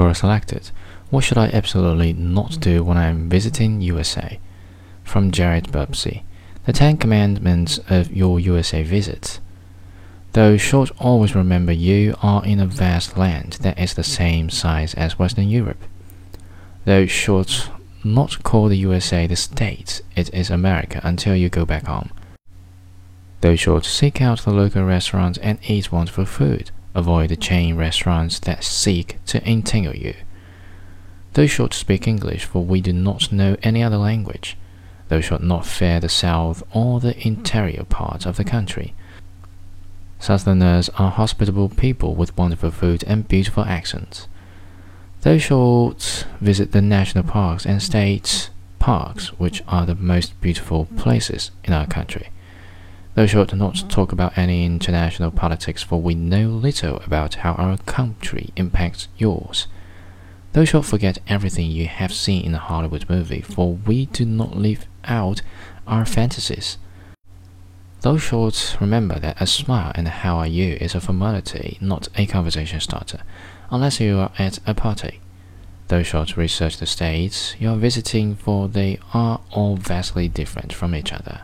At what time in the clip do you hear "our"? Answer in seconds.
51.72-51.86, 57.54-57.76, 65.86-66.04